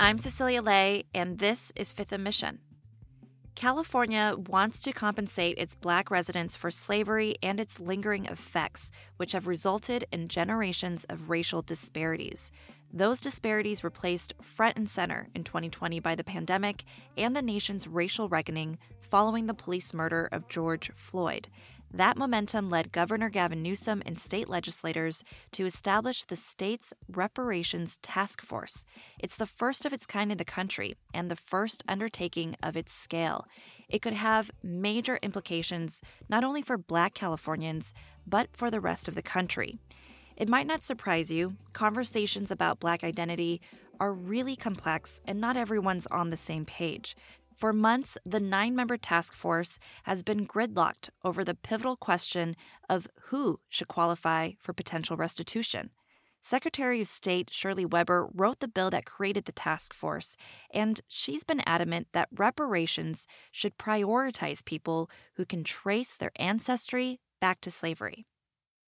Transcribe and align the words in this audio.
I'm 0.00 0.18
Cecilia 0.18 0.62
Lei, 0.62 1.02
and 1.12 1.40
this 1.40 1.72
is 1.74 1.90
Fifth 1.90 2.16
& 2.18 2.20
Mission. 2.20 2.60
California 3.56 4.36
wants 4.48 4.80
to 4.82 4.92
compensate 4.92 5.58
its 5.58 5.74
black 5.74 6.08
residents 6.08 6.54
for 6.54 6.70
slavery 6.70 7.34
and 7.42 7.58
its 7.58 7.80
lingering 7.80 8.26
effects, 8.26 8.92
which 9.16 9.32
have 9.32 9.48
resulted 9.48 10.04
in 10.12 10.28
generations 10.28 11.04
of 11.08 11.30
racial 11.30 11.62
disparities. 11.62 12.52
Those 12.92 13.20
disparities 13.20 13.82
were 13.82 13.90
placed 13.90 14.34
front 14.40 14.76
and 14.76 14.88
center 14.88 15.30
in 15.34 15.42
2020 15.42 15.98
by 15.98 16.14
the 16.14 16.22
pandemic 16.22 16.84
and 17.16 17.34
the 17.34 17.42
nation's 17.42 17.88
racial 17.88 18.28
reckoning 18.28 18.78
following 19.00 19.46
the 19.46 19.52
police 19.52 19.92
murder 19.92 20.28
of 20.30 20.48
George 20.48 20.92
Floyd. 20.94 21.48
That 21.92 22.18
momentum 22.18 22.68
led 22.68 22.92
Governor 22.92 23.30
Gavin 23.30 23.62
Newsom 23.62 24.02
and 24.04 24.20
state 24.20 24.48
legislators 24.48 25.24
to 25.52 25.64
establish 25.64 26.24
the 26.24 26.36
state's 26.36 26.92
Reparations 27.10 27.98
Task 28.02 28.42
Force. 28.42 28.84
It's 29.18 29.36
the 29.36 29.46
first 29.46 29.86
of 29.86 29.92
its 29.94 30.04
kind 30.04 30.30
in 30.30 30.36
the 30.36 30.44
country 30.44 30.96
and 31.14 31.30
the 31.30 31.36
first 31.36 31.82
undertaking 31.88 32.56
of 32.62 32.76
its 32.76 32.92
scale. 32.92 33.46
It 33.88 34.02
could 34.02 34.12
have 34.12 34.50
major 34.62 35.18
implications 35.22 36.02
not 36.28 36.44
only 36.44 36.60
for 36.60 36.76
black 36.76 37.14
Californians, 37.14 37.94
but 38.26 38.50
for 38.52 38.70
the 38.70 38.80
rest 38.80 39.08
of 39.08 39.14
the 39.14 39.22
country. 39.22 39.78
It 40.36 40.48
might 40.48 40.66
not 40.66 40.82
surprise 40.82 41.32
you, 41.32 41.56
conversations 41.72 42.50
about 42.50 42.80
black 42.80 43.02
identity 43.02 43.62
are 43.98 44.12
really 44.12 44.56
complex 44.56 45.20
and 45.24 45.40
not 45.40 45.56
everyone's 45.56 46.06
on 46.08 46.30
the 46.30 46.36
same 46.36 46.64
page. 46.64 47.16
For 47.58 47.72
months, 47.72 48.16
the 48.24 48.38
nine 48.38 48.76
member 48.76 48.96
task 48.96 49.34
force 49.34 49.80
has 50.04 50.22
been 50.22 50.46
gridlocked 50.46 51.10
over 51.24 51.42
the 51.42 51.56
pivotal 51.56 51.96
question 51.96 52.54
of 52.88 53.08
who 53.22 53.58
should 53.68 53.88
qualify 53.88 54.52
for 54.60 54.72
potential 54.72 55.16
restitution. 55.16 55.90
Secretary 56.40 57.00
of 57.00 57.08
State 57.08 57.50
Shirley 57.50 57.84
Weber 57.84 58.28
wrote 58.32 58.60
the 58.60 58.68
bill 58.68 58.90
that 58.90 59.06
created 59.06 59.44
the 59.44 59.50
task 59.50 59.92
force, 59.92 60.36
and 60.72 61.00
she's 61.08 61.42
been 61.42 61.60
adamant 61.66 62.06
that 62.12 62.28
reparations 62.30 63.26
should 63.50 63.76
prioritize 63.76 64.64
people 64.64 65.10
who 65.34 65.44
can 65.44 65.64
trace 65.64 66.16
their 66.16 66.30
ancestry 66.36 67.18
back 67.40 67.60
to 67.62 67.72
slavery. 67.72 68.24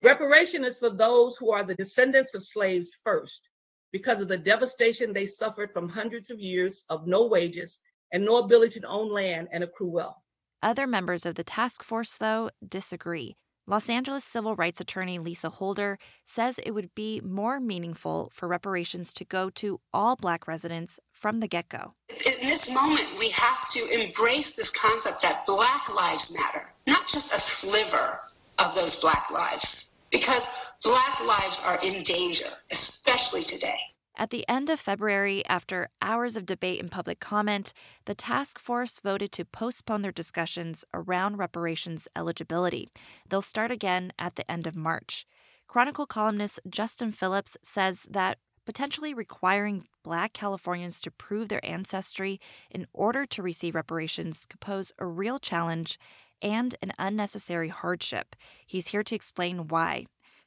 Reparation 0.00 0.64
is 0.64 0.78
for 0.78 0.90
those 0.90 1.36
who 1.36 1.50
are 1.50 1.64
the 1.64 1.74
descendants 1.74 2.34
of 2.34 2.44
slaves 2.44 2.96
first, 3.02 3.48
because 3.90 4.20
of 4.20 4.28
the 4.28 4.38
devastation 4.38 5.12
they 5.12 5.26
suffered 5.26 5.72
from 5.72 5.88
hundreds 5.88 6.30
of 6.30 6.38
years 6.38 6.84
of 6.88 7.08
no 7.08 7.26
wages 7.26 7.80
and 8.12 8.24
no 8.24 8.36
ability 8.38 8.80
to 8.80 8.86
own 8.86 9.12
land 9.12 9.48
and 9.52 9.64
accrue 9.64 9.88
wealth. 9.88 10.16
Other 10.62 10.86
members 10.86 11.24
of 11.24 11.36
the 11.36 11.44
task 11.44 11.82
force, 11.82 12.16
though, 12.16 12.50
disagree. 12.66 13.36
Los 13.66 13.88
Angeles 13.88 14.24
civil 14.24 14.56
rights 14.56 14.80
attorney 14.80 15.18
Lisa 15.18 15.48
Holder 15.48 15.98
says 16.26 16.58
it 16.58 16.72
would 16.72 16.92
be 16.94 17.20
more 17.20 17.60
meaningful 17.60 18.30
for 18.34 18.48
reparations 18.48 19.12
to 19.14 19.24
go 19.24 19.48
to 19.50 19.80
all 19.92 20.16
Black 20.16 20.48
residents 20.48 20.98
from 21.12 21.38
the 21.38 21.46
get 21.46 21.68
go. 21.68 21.94
In 22.08 22.48
this 22.48 22.68
moment, 22.68 23.06
we 23.16 23.28
have 23.28 23.68
to 23.70 23.86
embrace 23.88 24.56
this 24.56 24.70
concept 24.70 25.22
that 25.22 25.46
Black 25.46 25.88
lives 25.94 26.34
matter, 26.34 26.72
not 26.86 27.06
just 27.06 27.32
a 27.32 27.38
sliver 27.38 28.20
of 28.58 28.74
those 28.74 28.96
Black 28.96 29.30
lives, 29.30 29.90
because 30.10 30.48
Black 30.82 31.20
lives 31.20 31.60
are 31.64 31.78
in 31.84 32.02
danger, 32.02 32.48
especially 32.72 33.44
today. 33.44 33.78
At 34.20 34.28
the 34.28 34.46
end 34.50 34.68
of 34.68 34.78
February, 34.78 35.42
after 35.46 35.88
hours 36.02 36.36
of 36.36 36.44
debate 36.44 36.78
and 36.78 36.90
public 36.90 37.20
comment, 37.20 37.72
the 38.04 38.14
task 38.14 38.58
force 38.58 39.00
voted 39.02 39.32
to 39.32 39.46
postpone 39.46 40.02
their 40.02 40.12
discussions 40.12 40.84
around 40.92 41.38
reparations 41.38 42.06
eligibility. 42.14 42.90
They'll 43.26 43.40
start 43.40 43.70
again 43.70 44.12
at 44.18 44.36
the 44.36 44.48
end 44.48 44.66
of 44.66 44.76
March. 44.76 45.26
Chronicle 45.66 46.04
columnist 46.04 46.60
Justin 46.68 47.12
Phillips 47.12 47.56
says 47.62 48.06
that 48.10 48.36
potentially 48.66 49.14
requiring 49.14 49.88
Black 50.04 50.34
Californians 50.34 51.00
to 51.00 51.10
prove 51.10 51.48
their 51.48 51.64
ancestry 51.64 52.38
in 52.70 52.86
order 52.92 53.24
to 53.24 53.42
receive 53.42 53.74
reparations 53.74 54.44
could 54.44 54.60
pose 54.60 54.92
a 54.98 55.06
real 55.06 55.38
challenge 55.38 55.98
and 56.42 56.74
an 56.82 56.92
unnecessary 56.98 57.68
hardship. 57.68 58.36
He's 58.66 58.88
here 58.88 59.02
to 59.02 59.14
explain 59.14 59.68
why. 59.68 60.04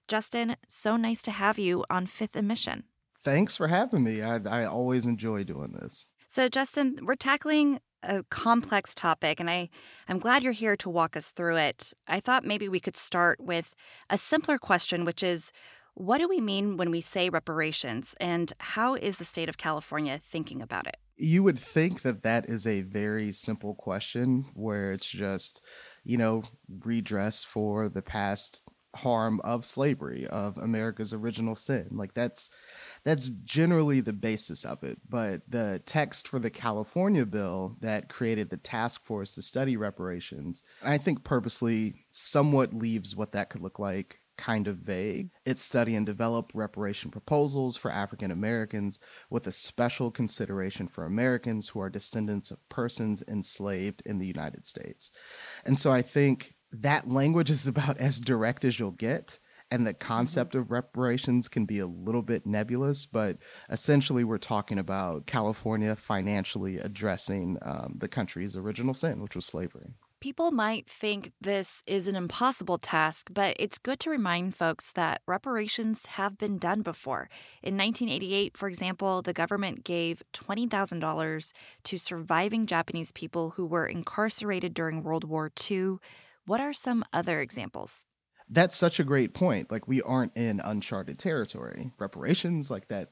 Justin, 0.07 0.57
so 0.67 0.95
nice 0.95 1.23
to 1.23 1.31
have 1.31 1.57
you 1.57 1.83
on 1.89 2.05
Fifth 2.05 2.39
& 2.41 2.43
Mission. 2.43 2.83
Thanks 3.23 3.55
for 3.57 3.67
having 3.67 4.03
me. 4.03 4.21
I, 4.21 4.37
I 4.37 4.65
always 4.65 5.05
enjoy 5.05 5.43
doing 5.43 5.71
this. 5.79 6.07
So, 6.27 6.49
Justin, 6.49 6.97
we're 7.03 7.15
tackling 7.15 7.79
a 8.01 8.23
complex 8.23 8.93
topic, 8.93 9.39
and 9.39 9.49
I, 9.49 9.69
I'm 10.07 10.19
glad 10.19 10.43
you're 10.43 10.51
here 10.51 10.75
to 10.77 10.89
walk 10.89 11.15
us 11.15 11.29
through 11.29 11.57
it. 11.57 11.93
I 12.07 12.19
thought 12.19 12.43
maybe 12.43 12.67
we 12.67 12.79
could 12.79 12.97
start 12.97 13.39
with 13.39 13.75
a 14.09 14.17
simpler 14.17 14.57
question, 14.57 15.05
which 15.05 15.23
is 15.23 15.51
what 15.93 16.17
do 16.17 16.27
we 16.27 16.41
mean 16.41 16.75
when 16.75 16.91
we 16.91 17.01
say 17.01 17.29
reparations, 17.29 18.15
and 18.19 18.51
how 18.59 18.95
is 18.95 19.17
the 19.17 19.25
state 19.25 19.47
of 19.47 19.57
California 19.57 20.19
thinking 20.21 20.61
about 20.61 20.87
it? 20.87 20.97
You 21.15 21.43
would 21.43 21.59
think 21.59 22.01
that 22.01 22.23
that 22.23 22.49
is 22.49 22.65
a 22.65 22.81
very 22.81 23.31
simple 23.31 23.75
question 23.75 24.45
where 24.55 24.91
it's 24.91 25.07
just, 25.07 25.61
you 26.03 26.17
know, 26.17 26.43
redress 26.83 27.43
for 27.43 27.87
the 27.87 28.01
past 28.01 28.63
harm 28.95 29.41
of 29.43 29.65
slavery, 29.65 30.27
of 30.27 30.57
America's 30.57 31.13
original 31.13 31.55
sin. 31.55 31.87
Like 31.91 32.13
that's 32.13 32.49
that's 33.03 33.29
generally 33.43 34.01
the 34.01 34.13
basis 34.13 34.65
of 34.65 34.83
it. 34.83 34.99
But 35.09 35.41
the 35.47 35.81
text 35.85 36.27
for 36.27 36.39
the 36.39 36.49
California 36.49 37.25
bill 37.25 37.77
that 37.81 38.09
created 38.09 38.49
the 38.49 38.57
task 38.57 39.03
force 39.03 39.35
to 39.35 39.41
study 39.41 39.77
reparations, 39.77 40.63
I 40.81 40.97
think 40.97 41.23
purposely 41.23 42.05
somewhat 42.11 42.73
leaves 42.73 43.15
what 43.15 43.31
that 43.31 43.49
could 43.49 43.61
look 43.61 43.79
like 43.79 44.19
kind 44.37 44.67
of 44.67 44.77
vague. 44.77 45.29
It 45.45 45.59
study 45.59 45.95
and 45.95 46.05
develop 46.05 46.51
reparation 46.53 47.11
proposals 47.11 47.77
for 47.77 47.91
African 47.91 48.31
Americans 48.31 48.99
with 49.29 49.47
a 49.47 49.51
special 49.51 50.11
consideration 50.11 50.87
for 50.87 51.05
Americans 51.05 51.67
who 51.67 51.79
are 51.79 51.89
descendants 51.89 52.51
of 52.51 52.67
persons 52.69 53.23
enslaved 53.27 54.01
in 54.05 54.17
the 54.17 54.25
United 54.25 54.65
States. 54.65 55.11
And 55.65 55.77
so 55.77 55.91
I 55.91 56.01
think 56.01 56.55
that 56.73 57.09
language 57.09 57.49
is 57.49 57.67
about 57.67 57.97
as 57.97 58.19
direct 58.19 58.65
as 58.65 58.79
you'll 58.79 58.91
get 58.91 59.39
and 59.73 59.87
the 59.87 59.91
mm-hmm. 59.91 60.07
concept 60.07 60.55
of 60.55 60.69
reparations 60.69 61.49
can 61.49 61.65
be 61.65 61.79
a 61.79 61.87
little 61.87 62.21
bit 62.21 62.45
nebulous, 62.45 63.07
but 63.07 63.37
essentially 63.69 64.23
we're 64.23 64.37
talking 64.37 64.77
about 64.77 65.25
California 65.25 65.95
financially 65.95 66.77
addressing 66.77 67.57
um, 67.63 67.95
the 67.97 68.07
country's 68.07 68.55
original 68.55 68.93
sin, 68.93 69.19
which 69.21 69.35
was 69.35 69.45
slavery. 69.47 69.95
People 70.19 70.51
might 70.51 70.87
think 70.87 71.33
this 71.41 71.83
is 71.85 72.07
an 72.07 72.15
impossible 72.15 72.77
task, 72.77 73.29
but 73.33 73.57
it's 73.59 73.77
good 73.77 73.99
to 73.99 74.09
remind 74.09 74.55
folks 74.55 74.91
that 74.91 75.21
reparations 75.27 76.05
have 76.05 76.37
been 76.37 76.57
done 76.57 76.81
before. 76.81 77.27
In 77.61 77.75
1988, 77.75 78.55
for 78.55 78.69
example, 78.69 79.21
the 79.21 79.33
government 79.33 79.83
gave 79.83 80.21
$20,000 80.33 81.51
to 81.83 81.97
surviving 81.97 82.67
Japanese 82.67 83.11
people 83.11 83.49
who 83.57 83.65
were 83.65 83.85
incarcerated 83.85 84.73
during 84.73 85.03
World 85.03 85.25
War 85.25 85.51
II. 85.69 85.97
What 86.45 86.59
are 86.59 86.73
some 86.73 87.03
other 87.13 87.41
examples? 87.41 88.05
That's 88.49 88.75
such 88.75 88.99
a 88.99 89.05
great 89.05 89.33
point. 89.33 89.71
Like, 89.71 89.87
we 89.87 90.01
aren't 90.01 90.35
in 90.35 90.59
uncharted 90.59 91.17
territory. 91.17 91.91
Reparations, 91.99 92.69
like 92.69 92.89
that 92.89 93.09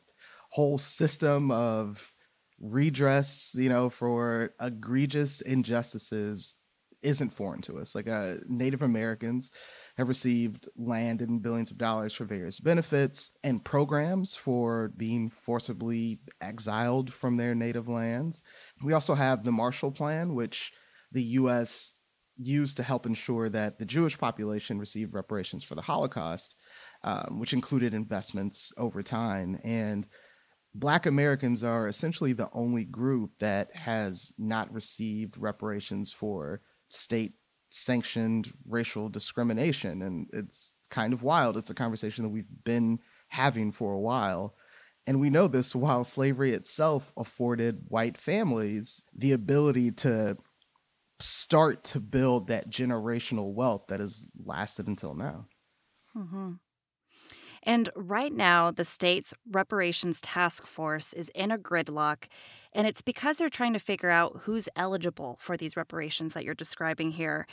whole 0.49 0.77
system 0.77 1.49
of 1.51 2.13
redress, 2.59 3.55
you 3.57 3.69
know, 3.69 3.89
for 3.89 4.53
egregious 4.59 5.41
injustices 5.41 6.57
isn't 7.01 7.31
foreign 7.31 7.61
to 7.61 7.79
us. 7.79 7.95
Like, 7.95 8.07
uh, 8.07 8.35
Native 8.47 8.81
Americans 8.81 9.49
have 9.97 10.09
received 10.09 10.67
land 10.75 11.21
and 11.21 11.41
billions 11.41 11.71
of 11.71 11.77
dollars 11.77 12.13
for 12.13 12.25
various 12.25 12.59
benefits 12.59 13.31
and 13.43 13.63
programs 13.63 14.35
for 14.35 14.89
being 14.97 15.29
forcibly 15.29 16.19
exiled 16.41 17.11
from 17.11 17.37
their 17.37 17.55
native 17.55 17.87
lands. 17.87 18.43
We 18.83 18.93
also 18.93 19.15
have 19.15 19.43
the 19.43 19.51
Marshall 19.51 19.91
Plan, 19.91 20.35
which 20.35 20.73
the 21.11 21.23
U.S 21.23 21.95
used 22.37 22.77
to 22.77 22.83
help 22.83 23.05
ensure 23.05 23.49
that 23.49 23.77
the 23.77 23.85
Jewish 23.85 24.17
population 24.17 24.79
received 24.79 25.13
reparations 25.13 25.63
for 25.63 25.75
the 25.75 25.81
Holocaust, 25.81 26.55
um, 27.03 27.39
which 27.39 27.53
included 27.53 27.93
investments 27.93 28.73
over 28.77 29.03
time. 29.03 29.59
And 29.63 30.07
Black 30.73 31.05
Americans 31.05 31.63
are 31.63 31.87
essentially 31.87 32.33
the 32.33 32.49
only 32.53 32.85
group 32.85 33.31
that 33.39 33.75
has 33.75 34.31
not 34.37 34.73
received 34.73 35.37
reparations 35.37 36.11
for 36.11 36.61
state 36.87 37.33
sanctioned 37.69 38.53
racial 38.67 39.09
discrimination. 39.09 40.01
And 40.01 40.27
it's 40.33 40.75
kind 40.89 41.13
of 41.13 41.23
wild. 41.23 41.57
It's 41.57 41.69
a 41.69 41.75
conversation 41.75 42.23
that 42.23 42.29
we've 42.29 42.45
been 42.63 42.99
having 43.29 43.71
for 43.71 43.93
a 43.93 43.99
while. 43.99 44.55
And 45.07 45.19
we 45.19 45.29
know 45.29 45.47
this 45.47 45.75
while 45.75 46.03
slavery 46.03 46.53
itself 46.53 47.11
afforded 47.17 47.85
white 47.87 48.17
families 48.17 49.03
the 49.13 49.31
ability 49.31 49.91
to 49.91 50.37
start 51.21 51.83
to 51.85 51.99
build 51.99 52.47
that 52.47 52.69
generational 52.69 53.53
wealth 53.53 53.85
that 53.87 53.99
has 53.99 54.27
lasted 54.43 54.87
until 54.87 55.13
now. 55.13 55.45
Mm-hmm. 56.15 56.53
And 57.63 57.89
right 57.95 58.33
now, 58.33 58.71
the 58.71 58.85
state's 58.85 59.33
reparations 59.49 60.19
task 60.19 60.65
force 60.65 61.13
is 61.13 61.29
in 61.35 61.51
a 61.51 61.57
gridlock, 61.57 62.25
and 62.73 62.87
it's 62.87 63.03
because 63.03 63.37
they're 63.37 63.49
trying 63.49 63.73
to 63.73 63.79
figure 63.79 64.09
out 64.09 64.41
who's 64.43 64.67
eligible 64.75 65.37
for 65.39 65.55
these 65.55 65.77
reparations 65.77 66.33
that 66.33 66.43
you're 66.43 66.55
describing 66.55 67.11
here. 67.11 67.45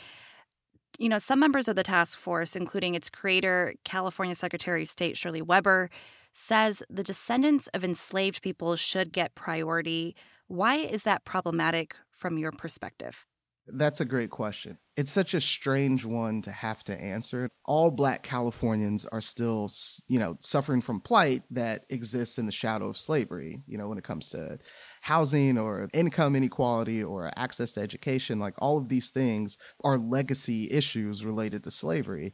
You 0.97 1.09
know, 1.09 1.19
some 1.19 1.39
members 1.39 1.67
of 1.67 1.75
the 1.75 1.83
task 1.83 2.17
force, 2.17 2.55
including 2.55 2.95
its 2.95 3.09
creator, 3.09 3.75
California 3.85 4.33
Secretary 4.33 4.81
of 4.81 4.89
State 4.89 5.15
Shirley 5.15 5.43
Weber, 5.43 5.91
says 6.33 6.81
the 6.89 7.03
descendants 7.03 7.67
of 7.67 7.83
enslaved 7.83 8.41
people 8.41 8.75
should 8.75 9.11
get 9.11 9.35
priority. 9.35 10.15
Why 10.47 10.77
is 10.77 11.03
that 11.03 11.25
problematic 11.25 11.95
from 12.11 12.39
your 12.39 12.51
perspective? 12.51 13.27
That's 13.71 14.01
a 14.01 14.05
great 14.05 14.29
question. 14.29 14.77
It's 14.97 15.11
such 15.11 15.33
a 15.33 15.41
strange 15.41 16.05
one 16.05 16.41
to 16.41 16.51
have 16.51 16.83
to 16.85 16.99
answer. 16.99 17.49
All 17.65 17.91
black 17.91 18.23
Californians 18.23 19.05
are 19.05 19.21
still, 19.21 19.69
you 20.07 20.19
know, 20.19 20.37
suffering 20.41 20.81
from 20.81 21.01
plight 21.01 21.43
that 21.51 21.85
exists 21.89 22.37
in 22.37 22.45
the 22.45 22.51
shadow 22.51 22.89
of 22.89 22.97
slavery, 22.97 23.61
you 23.67 23.77
know, 23.77 23.87
when 23.87 23.97
it 23.97 24.03
comes 24.03 24.29
to 24.29 24.59
housing 25.01 25.57
or 25.57 25.89
income 25.93 26.35
inequality 26.35 27.03
or 27.03 27.31
access 27.37 27.71
to 27.73 27.81
education, 27.81 28.39
like 28.39 28.55
all 28.59 28.77
of 28.77 28.89
these 28.89 29.09
things 29.09 29.57
are 29.83 29.97
legacy 29.97 30.69
issues 30.71 31.25
related 31.25 31.63
to 31.63 31.71
slavery 31.71 32.33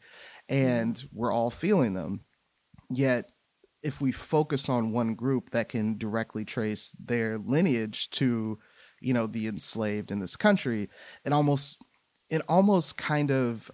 mm-hmm. 0.50 0.66
and 0.66 1.06
we're 1.14 1.34
all 1.34 1.50
feeling 1.50 1.94
them. 1.94 2.22
Yet 2.90 3.30
if 3.84 4.02
we 4.02 4.12
focus 4.12 4.68
on 4.68 4.92
one 4.92 5.14
group 5.14 5.52
that 5.52 5.70
can 5.70 5.98
directly 5.98 6.44
trace 6.44 6.96
their 7.00 7.38
lineage 7.38 8.10
to 8.10 8.58
you 9.02 9.14
know 9.14 9.28
the 9.28 9.48
enslaved 9.48 10.12
in 10.12 10.20
this 10.20 10.36
country 10.36 10.90
it 11.24 11.34
almost 11.34 11.84
it 12.30 12.42
almost 12.48 12.98
kind 12.98 13.32
of 13.32 13.70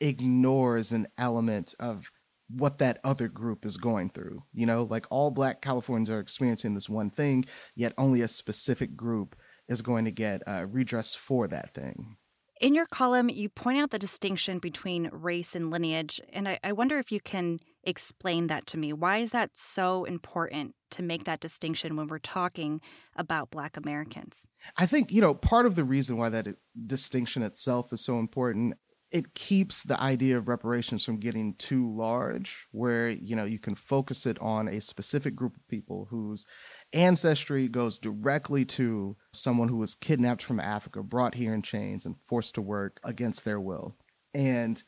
ignores 0.00 0.92
an 0.92 1.06
element 1.18 1.74
of 1.78 2.10
what 2.48 2.78
that 2.78 2.98
other 3.04 3.28
group 3.28 3.64
is 3.64 3.76
going 3.76 4.10
through 4.10 4.38
you 4.52 4.66
know? 4.66 4.82
Like 4.82 5.06
all 5.10 5.30
black 5.30 5.62
californians 5.62 6.10
are 6.10 6.20
experiencing 6.20 6.74
this 6.74 6.88
one 6.88 7.10
thing 7.10 7.44
yet 7.76 7.92
only 7.96 8.22
a 8.22 8.28
specific 8.28 8.96
group 8.96 9.36
is 9.70 9.82
going 9.82 10.04
to 10.04 10.10
get 10.10 10.42
uh, 10.46 10.66
redress 10.68 11.14
for 11.14 11.46
that 11.48 11.72
thing. 11.72 12.16
In 12.60 12.74
your 12.74 12.86
column, 12.86 13.30
you 13.30 13.48
point 13.48 13.78
out 13.78 13.90
the 13.90 13.98
distinction 13.98 14.58
between 14.58 15.08
race 15.12 15.54
and 15.54 15.70
lineage, 15.70 16.20
and 16.30 16.46
I, 16.46 16.58
I, 16.62 16.72
wonder 16.72 16.98
if 16.98 17.10
you 17.10 17.20
can 17.20 17.60
explain 17.84 18.46
that 18.48 18.66
to 18.66 18.78
me. 18.78 18.92
Why 18.92 19.18
is 19.18 19.30
that 19.30 19.50
so 19.54 20.04
important 20.04 20.74
to 20.90 21.02
make 21.02 21.24
that 21.24 21.40
distinction 21.40 21.96
when 21.96 22.08
we're 22.08 22.18
talking 22.18 22.80
about 23.16 23.50
Black 23.50 23.76
Americans? 23.76 24.46
I 24.76 24.86
think, 24.86 25.12
you 25.12 25.20
know, 25.20 25.34
part 25.34 25.66
of 25.66 25.74
the 25.74 25.84
reason 25.84 26.16
why 26.16 26.28
that 26.30 26.48
uh, 26.48 26.52
distinction 26.86 27.42
itself 27.42 27.92
is 27.92 28.04
so 28.04 28.18
important 28.18 28.74
it 29.10 29.34
keeps 29.34 29.82
the 29.82 30.00
idea 30.00 30.38
of 30.38 30.46
reparations 30.46 31.04
from 31.04 31.18
getting 31.18 31.54
too 31.54 31.92
large 31.96 32.68
where 32.70 33.08
you 33.08 33.34
know 33.34 33.44
you 33.44 33.58
can 33.58 33.74
focus 33.74 34.24
it 34.24 34.38
on 34.40 34.68
a 34.68 34.80
specific 34.80 35.34
group 35.34 35.56
of 35.56 35.66
people 35.68 36.06
whose 36.10 36.46
ancestry 36.92 37.68
goes 37.68 37.98
directly 37.98 38.64
to 38.64 39.16
someone 39.32 39.68
who 39.68 39.76
was 39.76 39.94
kidnapped 39.94 40.42
from 40.42 40.60
africa 40.60 41.02
brought 41.02 41.34
here 41.34 41.52
in 41.52 41.62
chains 41.62 42.06
and 42.06 42.18
forced 42.18 42.54
to 42.54 42.62
work 42.62 43.00
against 43.04 43.44
their 43.44 43.60
will 43.60 43.96
and 44.32 44.84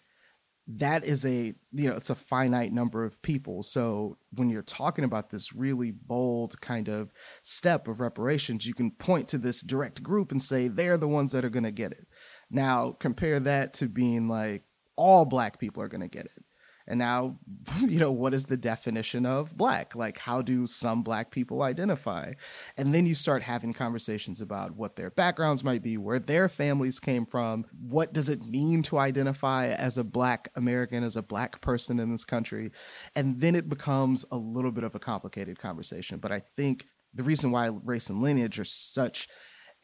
that 0.68 1.04
is 1.04 1.24
a 1.24 1.54
you 1.72 1.88
know 1.88 1.96
it's 1.96 2.10
a 2.10 2.14
finite 2.14 2.72
number 2.72 3.04
of 3.04 3.20
people 3.22 3.62
so 3.64 4.16
when 4.34 4.48
you're 4.48 4.62
talking 4.62 5.04
about 5.04 5.30
this 5.30 5.52
really 5.52 5.90
bold 5.90 6.60
kind 6.60 6.88
of 6.88 7.10
step 7.42 7.88
of 7.88 7.98
reparations 7.98 8.64
you 8.64 8.72
can 8.72 8.90
point 8.92 9.26
to 9.28 9.38
this 9.38 9.60
direct 9.60 10.02
group 10.02 10.30
and 10.30 10.40
say 10.40 10.68
they're 10.68 10.96
the 10.96 11.08
ones 11.08 11.32
that 11.32 11.44
are 11.44 11.50
going 11.50 11.64
to 11.64 11.72
get 11.72 11.90
it 11.90 12.06
now 12.48 12.96
compare 13.00 13.40
that 13.40 13.74
to 13.74 13.88
being 13.88 14.28
like 14.28 14.62
all 14.96 15.24
black 15.24 15.58
people 15.58 15.82
are 15.82 15.88
going 15.88 16.00
to 16.00 16.08
get 16.08 16.26
it. 16.26 16.44
And 16.86 16.98
now, 16.98 17.38
you 17.80 17.98
know, 17.98 18.12
what 18.12 18.34
is 18.34 18.46
the 18.46 18.56
definition 18.56 19.26
of 19.26 19.56
black? 19.56 19.94
Like, 19.94 20.18
how 20.18 20.42
do 20.42 20.66
some 20.66 21.02
black 21.02 21.30
people 21.30 21.62
identify? 21.62 22.32
And 22.76 22.94
then 22.94 23.06
you 23.06 23.14
start 23.14 23.42
having 23.42 23.72
conversations 23.72 24.40
about 24.40 24.76
what 24.76 24.96
their 24.96 25.10
backgrounds 25.10 25.64
might 25.64 25.82
be, 25.82 25.96
where 25.96 26.18
their 26.18 26.48
families 26.48 27.00
came 27.00 27.26
from. 27.26 27.64
What 27.80 28.12
does 28.12 28.28
it 28.28 28.42
mean 28.44 28.82
to 28.84 28.98
identify 28.98 29.68
as 29.68 29.98
a 29.98 30.04
black 30.04 30.50
American, 30.56 31.04
as 31.04 31.16
a 31.16 31.22
black 31.22 31.60
person 31.60 32.00
in 32.00 32.10
this 32.10 32.24
country? 32.24 32.70
And 33.14 33.40
then 33.40 33.54
it 33.54 33.68
becomes 33.68 34.24
a 34.30 34.36
little 34.36 34.72
bit 34.72 34.84
of 34.84 34.94
a 34.94 35.00
complicated 35.00 35.58
conversation. 35.58 36.18
But 36.18 36.32
I 36.32 36.40
think 36.56 36.86
the 37.14 37.22
reason 37.22 37.50
why 37.50 37.70
race 37.84 38.08
and 38.08 38.20
lineage 38.20 38.58
are 38.58 38.64
such 38.64 39.28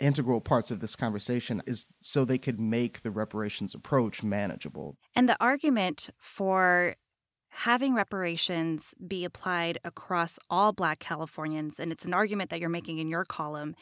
integral 0.01 0.41
parts 0.41 0.71
of 0.71 0.81
this 0.81 0.97
conversation 0.97 1.63
is 1.67 1.87
so 2.01 2.25
they 2.25 2.39
could 2.39 2.61
make 2.61 3.03
the 3.03 3.11
reparations 3.11 3.75
approach 3.75 4.23
manageable. 4.23 4.97
And 5.15 5.29
the 5.29 5.37
argument 5.41 6.11
for 6.19 6.95
having 7.51 7.95
reparations 7.95 8.95
be 9.07 9.25
applied 9.25 9.79
across 9.85 10.39
all 10.49 10.73
Black 10.73 10.99
Californians, 10.99 11.81
and 11.81 11.91
it's 11.91 12.05
an 12.05 12.15
argument 12.15 12.51
that 12.51 12.61
you're 12.61 12.69
making 12.69 12.99
in 12.99 13.09
your 13.09 13.25
column. 13.25 13.75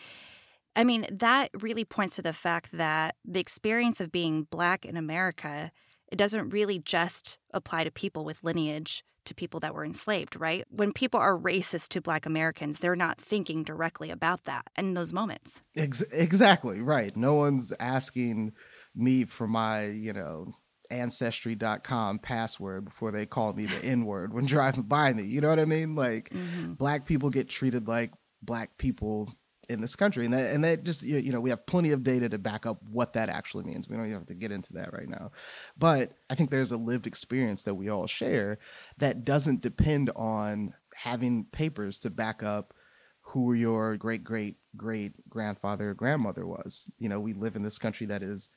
I 0.75 0.85
mean, 0.85 1.07
that 1.11 1.51
really 1.61 1.85
points 1.85 2.17
to 2.17 2.23
the 2.23 2.33
fact 2.33 2.71
that 2.73 3.17
the 3.25 3.41
experience 3.41 4.01
of 4.01 4.13
being 4.13 4.47
Black 4.51 4.85
in 4.85 4.97
America, 4.97 5.71
it 6.11 6.17
doesn't 6.17 6.51
really 6.51 6.79
just 6.79 7.39
apply 7.53 7.85
to 7.85 7.91
people 7.91 8.25
with 8.25 8.45
lineage 8.45 9.03
to 9.27 9.35
people 9.35 9.61
that 9.61 9.75
were 9.75 9.85
enslaved, 9.85 10.37
right? 10.37 10.65
When 10.71 10.93
people 10.93 11.21
are 11.21 11.39
racist 11.39 11.89
to 11.91 12.01
Black 12.01 12.27
Americans, 12.27 12.79
they're 12.79 12.97
not 12.97 13.21
thinking 13.21 13.63
directly 13.63 14.11
about 14.11 14.45
that 14.45 14.67
in 14.77 14.95
those 14.95 15.13
moments. 15.13 15.63
Ex- 15.77 16.03
exactly, 16.13 16.81
right. 16.81 17.17
No 17.17 17.35
one's 17.35 17.73
asking 17.79 18.53
me 18.95 19.25
for 19.25 19.47
my, 19.47 19.87
you 19.87 20.13
know, 20.13 20.55
ancestry.com 20.91 22.19
password 22.21 22.85
before 22.85 23.11
they 23.11 23.27
call 23.27 23.53
me 23.53 23.67
the 23.67 23.85
N 23.85 24.05
word 24.05 24.33
when 24.33 24.47
driving 24.47 24.85
by 24.85 25.13
me. 25.13 25.25
You 25.25 25.41
know 25.41 25.49
what 25.49 25.61
I 25.61 25.65
mean? 25.65 25.95
Like, 25.95 26.31
mm-hmm. 26.31 26.75
Black 26.75 27.07
people 27.07 27.31
get 27.31 27.49
treated 27.49 27.89
like 27.89 28.13
Black 28.43 28.79
people 28.79 29.33
in 29.69 29.81
this 29.81 29.97
country. 29.97 30.25
And 30.25 30.35
that 30.35 30.55
and 30.55 30.65
that 30.65 30.85
just 30.85 31.03
you 31.03 31.33
know 31.33 31.41
we 31.41 31.51
have 31.51 31.67
plenty 31.67 31.93
of 31.93 32.03
data 32.03 32.29
to 32.29 32.39
back 32.39 32.67
up 32.67 32.79
what 32.91 33.13
that 33.15 33.29
actually 33.29 33.65
means. 33.65 33.89
We 33.89 33.97
don't 33.97 34.07
even 34.07 34.19
have 34.19 34.27
to 34.27 34.35
get 34.35 34.53
into 34.53 34.75
that 34.75 34.93
right 34.93 35.09
now. 35.09 35.33
But 35.77 36.13
i 36.31 36.35
think 36.35 36.51
there's 36.51 36.73
a 36.73 36.77
lived 36.77 37.07
experience 37.07 37.63
that 37.65 37.75
we 37.75 37.89
all 37.89 38.07
share 38.07 38.59
that 38.99 39.25
doesn't 39.25 39.61
depend 39.61 40.11
on 40.17 40.75
having 40.95 41.45
papers 41.45 41.99
to 42.01 42.11
back 42.11 42.43
up 42.43 42.75
who 43.21 43.53
your 43.53 43.97
great 43.97 44.25
great 44.25 44.57
great 44.77 45.13
grandfather 45.29 45.91
or 45.91 45.95
grandmother 45.95 46.47
was. 46.47 46.91
You 46.99 47.09
know 47.09 47.21
we 47.21 47.33
live 47.33 47.57
in 47.57 47.63
this 47.63 47.79
country 47.79 48.07
that 48.07 48.23
is 48.23 48.51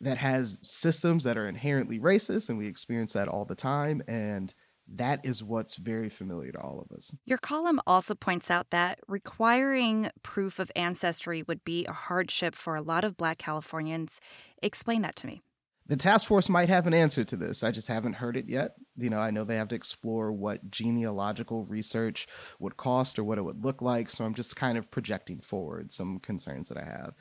that 0.00 0.18
has 0.18 0.60
systems 0.62 1.24
that 1.24 1.36
are 1.36 1.48
inherently 1.48 1.98
racist 1.98 2.48
and 2.48 2.58
we 2.58 2.68
experience 2.68 3.12
that 3.14 3.28
all 3.28 3.44
the 3.44 3.54
time. 3.54 4.02
And 4.06 4.54
that 4.94 5.24
is 5.24 5.42
what's 5.42 5.76
very 5.76 6.08
familiar 6.08 6.52
to 6.52 6.60
all 6.60 6.80
of 6.80 6.94
us. 6.96 7.12
Your 7.26 7.38
column 7.38 7.80
also 7.86 8.14
points 8.14 8.50
out 8.50 8.70
that 8.70 8.98
requiring 9.06 10.10
proof 10.22 10.58
of 10.58 10.72
ancestry 10.74 11.42
would 11.42 11.64
be 11.64 11.84
a 11.86 11.92
hardship 11.92 12.54
for 12.54 12.74
a 12.74 12.82
lot 12.82 13.04
of 13.04 13.16
Black 13.16 13.38
Californians. 13.38 14.20
Explain 14.62 15.02
that 15.02 15.16
to 15.16 15.26
me. 15.26 15.42
The 15.88 15.96
task 15.96 16.26
force 16.26 16.50
might 16.50 16.68
have 16.68 16.86
an 16.86 16.92
answer 16.92 17.24
to 17.24 17.34
this. 17.34 17.64
I 17.64 17.70
just 17.70 17.88
haven't 17.88 18.16
heard 18.16 18.36
it 18.36 18.46
yet. 18.46 18.74
You 18.98 19.08
know, 19.08 19.20
I 19.20 19.30
know 19.30 19.44
they 19.44 19.56
have 19.56 19.68
to 19.68 19.74
explore 19.74 20.30
what 20.30 20.70
genealogical 20.70 21.64
research 21.64 22.26
would 22.58 22.76
cost 22.76 23.18
or 23.18 23.24
what 23.24 23.38
it 23.38 23.42
would 23.42 23.64
look 23.64 23.80
like. 23.80 24.10
So 24.10 24.26
I'm 24.26 24.34
just 24.34 24.54
kind 24.54 24.76
of 24.76 24.90
projecting 24.90 25.40
forward 25.40 25.90
some 25.90 26.18
concerns 26.18 26.68
that 26.68 26.76
I 26.76 26.84
have. 26.84 27.14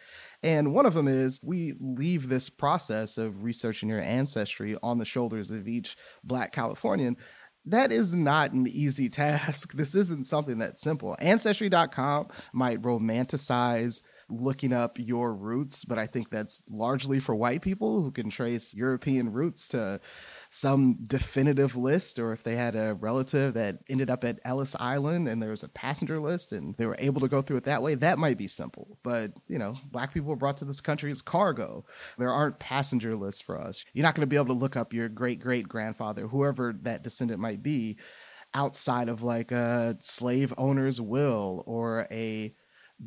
And 0.43 0.73
one 0.73 0.85
of 0.85 0.95
them 0.95 1.07
is 1.07 1.39
we 1.41 1.75
leave 1.79 2.27
this 2.27 2.49
process 2.49 3.17
of 3.17 3.45
researching 3.45 3.87
your 3.87 4.01
ancestry 4.01 4.75
on 4.83 4.97
the 4.97 5.05
shoulders 5.05 5.49
of 5.49 5.65
each 5.65 5.95
Black 6.21 6.51
Californian 6.51 7.15
that 7.67 7.91
is 7.91 8.13
not 8.13 8.51
an 8.51 8.67
easy 8.67 9.09
task. 9.09 9.73
This 9.73 9.95
isn't 9.95 10.25
something 10.25 10.57
that's 10.57 10.81
simple. 10.81 11.15
Ancestry.com 11.19 12.27
might 12.53 12.81
romanticize 12.81 14.01
looking 14.29 14.73
up 14.73 14.97
your 14.99 15.33
roots, 15.33 15.85
but 15.85 15.97
I 15.97 16.05
think 16.05 16.29
that's 16.29 16.61
largely 16.69 17.19
for 17.19 17.35
white 17.35 17.61
people 17.61 18.01
who 18.01 18.11
can 18.11 18.29
trace 18.29 18.73
European 18.73 19.31
roots 19.31 19.69
to 19.69 20.01
some 20.49 20.97
definitive 21.03 21.75
list, 21.75 22.19
or 22.19 22.31
if 22.33 22.43
they 22.43 22.55
had 22.55 22.75
a 22.75 22.95
relative 22.95 23.53
that 23.55 23.79
ended 23.89 24.09
up 24.09 24.23
at 24.23 24.39
Ellis 24.45 24.75
Island 24.79 25.27
and 25.27 25.41
there 25.41 25.49
was 25.49 25.63
a 25.63 25.69
passenger 25.69 26.19
list 26.19 26.51
and 26.51 26.75
they 26.75 26.85
were 26.85 26.95
able 26.99 27.21
to 27.21 27.27
go 27.27 27.41
through 27.41 27.57
it 27.57 27.63
that 27.65 27.81
way, 27.81 27.95
that 27.95 28.17
might 28.17 28.37
be 28.37 28.47
simple. 28.47 28.97
But, 29.03 29.33
you 29.47 29.59
know, 29.59 29.75
black 29.91 30.13
people 30.13 30.29
were 30.29 30.35
brought 30.35 30.57
to 30.57 30.65
this 30.65 30.81
country 30.81 31.11
as 31.11 31.21
cargo. 31.21 31.85
There 32.17 32.31
aren't 32.31 32.59
passenger 32.59 33.15
lists 33.15 33.41
for 33.41 33.59
us. 33.59 33.83
You're 33.93 34.03
not 34.03 34.15
going 34.15 34.21
to 34.21 34.27
be 34.27 34.35
able 34.35 34.47
to 34.47 34.53
look 34.53 34.75
up 34.75 34.93
your 34.93 35.09
great 35.09 35.39
great 35.39 35.67
grandfather, 35.67 36.27
whoever 36.27 36.73
that 36.83 37.03
descendant 37.03 37.39
might 37.39 37.61
be, 37.61 37.97
outside 38.53 39.09
of 39.09 39.23
like 39.23 39.51
a 39.51 39.97
slave 39.99 40.53
owner's 40.57 41.01
will 41.01 41.63
or 41.65 42.07
a 42.11 42.53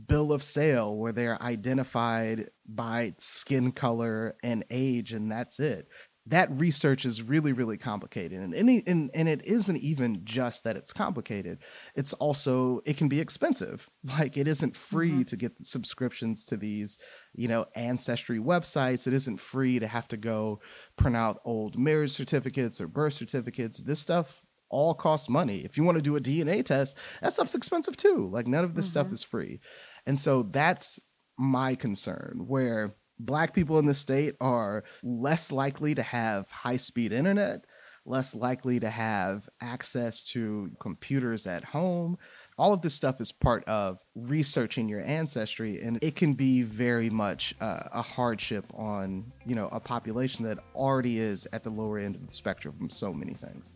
bill 0.06 0.32
of 0.32 0.42
sale 0.42 0.96
where 0.96 1.12
they're 1.12 1.42
identified 1.42 2.48
by 2.66 3.12
skin 3.18 3.72
color 3.72 4.36
and 4.42 4.64
age 4.70 5.12
and 5.12 5.32
that's 5.32 5.58
it 5.58 5.88
that 6.26 6.50
research 6.52 7.04
is 7.04 7.22
really 7.22 7.52
really 7.52 7.78
complicated. 7.78 8.40
And 8.40 8.54
any 8.54 8.82
and, 8.86 9.10
and 9.14 9.28
it 9.28 9.44
isn't 9.44 9.78
even 9.78 10.20
just 10.24 10.64
that 10.64 10.76
it's 10.76 10.92
complicated. 10.92 11.58
It's 11.94 12.12
also 12.14 12.80
it 12.84 12.96
can 12.96 13.08
be 13.08 13.20
expensive. 13.20 13.88
Like 14.18 14.36
it 14.36 14.48
isn't 14.48 14.76
free 14.76 15.10
mm-hmm. 15.10 15.22
to 15.22 15.36
get 15.36 15.52
subscriptions 15.62 16.44
to 16.46 16.56
these 16.56 16.98
you 17.34 17.48
know 17.48 17.66
ancestry 17.74 18.38
websites. 18.38 19.06
It 19.06 19.12
isn't 19.14 19.40
free 19.40 19.78
to 19.78 19.86
have 19.86 20.08
to 20.08 20.16
go 20.16 20.60
print 20.96 21.16
out 21.16 21.40
old 21.44 21.78
marriage 21.78 22.10
certificates 22.10 22.80
or 22.80 22.88
birth 22.88 23.14
certificates. 23.14 23.78
This 23.78 24.00
stuff 24.00 24.44
all 24.68 24.94
costs 24.94 25.28
money. 25.28 25.58
If 25.58 25.76
you 25.76 25.84
want 25.84 25.98
to 25.98 26.02
do 26.02 26.16
a 26.16 26.20
dna 26.20 26.64
test 26.64 26.98
that 27.22 27.32
stuff's 27.32 27.54
expensive 27.54 27.96
too. 27.96 28.28
Like 28.30 28.46
none 28.46 28.64
of 28.64 28.74
this 28.74 28.86
mm-hmm. 28.86 28.90
stuff 28.90 29.12
is 29.12 29.22
free. 29.22 29.60
And 30.06 30.18
so 30.18 30.42
that's 30.42 31.00
my 31.38 31.74
concern 31.74 32.44
where 32.46 32.94
black 33.26 33.54
people 33.54 33.78
in 33.78 33.86
the 33.86 33.94
state 33.94 34.34
are 34.40 34.84
less 35.02 35.52
likely 35.52 35.94
to 35.94 36.02
have 36.02 36.50
high 36.50 36.76
speed 36.76 37.12
internet, 37.12 37.66
less 38.04 38.34
likely 38.34 38.80
to 38.80 38.90
have 38.90 39.48
access 39.60 40.22
to 40.24 40.70
computers 40.80 41.46
at 41.46 41.64
home. 41.64 42.18
All 42.58 42.72
of 42.72 42.82
this 42.82 42.94
stuff 42.94 43.20
is 43.20 43.32
part 43.32 43.64
of 43.64 44.04
researching 44.14 44.88
your 44.88 45.00
ancestry, 45.00 45.80
and 45.80 45.98
it 46.02 46.14
can 46.14 46.34
be 46.34 46.62
very 46.62 47.08
much 47.08 47.54
uh, 47.60 47.84
a 47.92 48.02
hardship 48.02 48.66
on 48.74 49.32
you 49.46 49.54
know 49.54 49.68
a 49.72 49.80
population 49.80 50.44
that 50.44 50.58
already 50.74 51.20
is 51.20 51.46
at 51.52 51.64
the 51.64 51.70
lower 51.70 51.98
end 51.98 52.16
of 52.16 52.26
the 52.26 52.32
spectrum 52.32 52.74
from 52.76 52.90
so 52.90 53.12
many 53.12 53.34
things. 53.34 53.72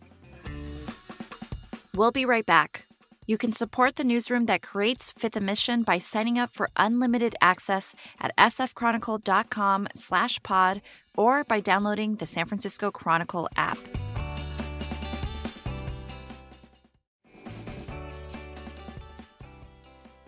We'll 1.95 2.11
be 2.11 2.25
right 2.25 2.45
back. 2.45 2.84
You 3.27 3.39
can 3.39 3.53
support 3.53 3.95
the 3.95 4.03
newsroom 4.03 4.45
that 4.45 4.61
creates 4.61 5.11
Fifth 5.11 5.35
and 5.35 5.47
Mission 5.47 5.81
by 5.81 5.97
signing 5.97 6.37
up 6.37 6.53
for 6.53 6.69
unlimited 6.77 7.35
access 7.41 7.95
at 8.19 8.35
sfchronicle.com 8.37 9.87
slash 9.95 10.41
pod 10.43 10.81
or 11.17 11.43
by 11.43 11.59
downloading 11.59 12.17
the 12.17 12.27
San 12.27 12.45
Francisco 12.45 12.91
Chronicle 12.91 13.49
app. 13.55 13.79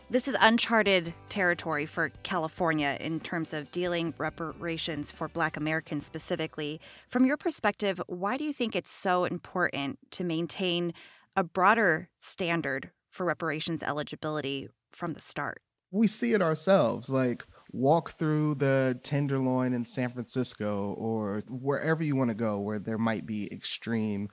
This 0.09 0.29
is 0.29 0.37
uncharted 0.39 1.13
territory 1.27 1.85
for 1.85 2.09
California 2.23 2.97
in 2.99 3.19
terms 3.19 3.53
of 3.53 3.69
dealing 3.71 4.13
reparations 4.17 5.11
for 5.11 5.27
Black 5.27 5.57
Americans 5.57 6.05
specifically. 6.05 6.79
From 7.09 7.25
your 7.25 7.35
perspective, 7.35 8.01
why 8.07 8.37
do 8.37 8.45
you 8.45 8.53
think 8.53 8.73
it's 8.73 8.89
so 8.89 9.25
important 9.25 9.99
to 10.11 10.23
maintain 10.23 10.93
a 11.37 11.43
broader 11.43 12.09
standard 12.17 12.89
for 13.11 13.25
reparations 13.25 13.83
eligibility 13.83 14.67
from 14.91 15.13
the 15.13 15.21
start. 15.21 15.61
We 15.91 16.07
see 16.07 16.33
it 16.33 16.41
ourselves. 16.41 17.09
Like, 17.09 17.45
walk 17.71 18.11
through 18.11 18.55
the 18.55 18.99
Tenderloin 19.03 19.73
in 19.73 19.85
San 19.85 20.09
Francisco 20.09 20.95
or 20.97 21.41
wherever 21.47 22.03
you 22.03 22.15
want 22.15 22.29
to 22.29 22.35
go 22.35 22.59
where 22.59 22.79
there 22.79 22.97
might 22.97 23.25
be 23.25 23.51
extreme 23.51 24.29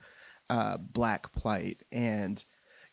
uh, 0.49 0.77
black 0.77 1.31
plight. 1.33 1.83
And 1.91 2.43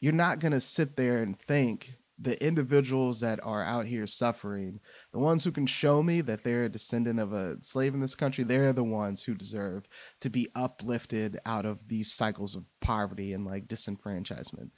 you're 0.01 0.13
not 0.13 0.41
going 0.41 0.53
to 0.53 0.61
sit 0.61 0.97
there 0.97 1.23
and 1.23 1.39
think 1.41 1.95
the 2.19 2.43
individuals 2.45 3.21
that 3.21 3.41
are 3.43 3.65
out 3.65 3.87
here 3.87 4.07
suffering, 4.07 4.81
the 5.13 5.19
ones 5.19 5.45
who 5.45 5.51
can 5.51 5.67
show 5.67 6.03
me 6.03 6.21
that 6.21 6.45
they're 6.45 6.65
a 6.65 6.69
descendant 6.69 7.19
of 7.19 7.33
a 7.33 7.57
slave 7.61 7.95
in 7.95 8.01
this 8.01 8.15
country, 8.15 8.45
they're 8.45 8.73
the 8.73 8.85
ones 8.85 9.23
who 9.23 9.35
deserve 9.35 9.89
to 10.21 10.31
be 10.31 10.49
uplifted 10.55 11.41
out 11.47 11.67
of 11.67 11.89
these 11.89 12.13
cycles 12.13 12.55
of 12.55 12.65
poverty 12.81 13.33
and 13.33 13.45
like 13.45 13.67
disenfranchisement. 13.67 14.71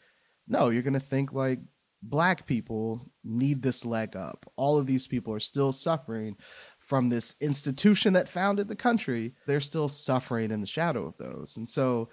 No, 0.47 0.71
you're 0.71 0.83
going 0.83 0.95
to 0.95 1.01
think 1.01 1.33
like 1.33 1.61
black 2.03 2.47
people 2.47 3.11
need 3.25 3.63
this 3.63 3.85
leg 3.85 4.15
up. 4.15 4.51
All 4.57 4.79
of 4.79 4.87
these 4.87 5.07
people 5.07 5.33
are 5.35 5.41
still 5.41 5.73
suffering 5.73 6.37
from 6.79 7.09
this 7.09 7.35
institution 7.41 8.13
that 8.13 8.29
founded 8.29 8.69
the 8.69 8.77
country. 8.77 9.35
They're 9.47 9.61
still 9.61 9.89
suffering 9.89 10.51
in 10.51 10.61
the 10.61 10.67
shadow 10.67 11.07
of 11.07 11.17
those. 11.17 11.57
And 11.57 11.69
so 11.69 12.11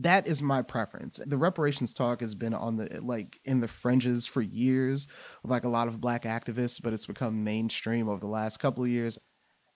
that 0.00 0.26
is 0.26 0.42
my 0.42 0.62
preference. 0.62 1.20
The 1.24 1.38
reparations 1.38 1.92
talk 1.92 2.20
has 2.20 2.34
been 2.34 2.54
on 2.54 2.76
the 2.76 3.00
like 3.02 3.40
in 3.44 3.60
the 3.60 3.68
fringes 3.68 4.26
for 4.26 4.42
years 4.42 5.06
with 5.42 5.50
like 5.50 5.64
a 5.64 5.68
lot 5.68 5.88
of 5.88 6.00
black 6.00 6.22
activists, 6.22 6.80
but 6.82 6.92
it's 6.92 7.06
become 7.06 7.44
mainstream 7.44 8.08
over 8.08 8.20
the 8.20 8.26
last 8.26 8.58
couple 8.58 8.84
of 8.84 8.90
years. 8.90 9.18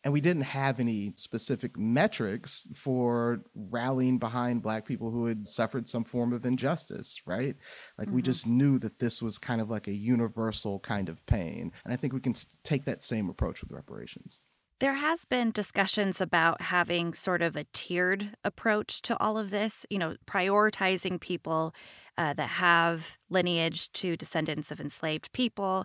And 0.04 0.12
we 0.12 0.20
didn't 0.20 0.42
have 0.42 0.80
any 0.80 1.12
specific 1.14 1.78
metrics 1.78 2.66
for 2.74 3.44
rallying 3.54 4.18
behind 4.18 4.62
black 4.62 4.84
people 4.84 5.12
who 5.12 5.26
had 5.26 5.46
suffered 5.46 5.86
some 5.86 6.02
form 6.02 6.32
of 6.32 6.44
injustice, 6.44 7.22
right? 7.24 7.54
Like 7.96 8.08
mm-hmm. 8.08 8.16
we 8.16 8.22
just 8.22 8.46
knew 8.46 8.80
that 8.80 8.98
this 8.98 9.22
was 9.22 9.38
kind 9.38 9.60
of 9.60 9.70
like 9.70 9.86
a 9.86 9.92
universal 9.92 10.80
kind 10.80 11.08
of 11.08 11.24
pain. 11.26 11.70
And 11.84 11.94
I 11.94 11.96
think 11.96 12.12
we 12.12 12.20
can 12.20 12.34
take 12.64 12.84
that 12.86 13.02
same 13.02 13.28
approach 13.28 13.60
with 13.60 13.70
reparations. 13.70 14.40
There 14.82 14.94
has 14.94 15.24
been 15.24 15.52
discussions 15.52 16.20
about 16.20 16.62
having 16.62 17.14
sort 17.14 17.40
of 17.40 17.54
a 17.54 17.66
tiered 17.72 18.34
approach 18.42 19.00
to 19.02 19.16
all 19.22 19.38
of 19.38 19.50
this, 19.50 19.86
you 19.90 19.96
know, 19.96 20.16
prioritizing 20.26 21.20
people 21.20 21.72
uh, 22.18 22.34
that 22.34 22.48
have 22.48 23.16
lineage 23.30 23.92
to 23.92 24.16
descendants 24.16 24.72
of 24.72 24.80
enslaved 24.80 25.32
people. 25.32 25.84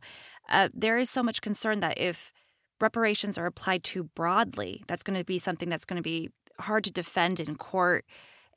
Uh, 0.49 0.69
there 0.73 0.97
is 0.97 1.11
so 1.11 1.21
much 1.21 1.41
concern 1.41 1.79
that 1.81 1.99
if 1.99 2.33
reparations 2.81 3.37
are 3.37 3.45
applied 3.45 3.83
too 3.83 4.05
broadly, 4.15 4.83
that's 4.87 5.03
going 5.03 5.19
to 5.19 5.23
be 5.23 5.37
something 5.37 5.69
that's 5.69 5.85
going 5.85 5.97
to 5.97 6.01
be 6.01 6.31
hard 6.61 6.83
to 6.85 6.91
defend 6.91 7.39
in 7.39 7.55
court. 7.55 8.03